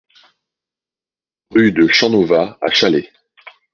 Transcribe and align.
Rue 1.51 1.71
de 1.73 1.85
Champnovaz 1.87 2.57
à 2.59 2.71
Challex 2.71 3.13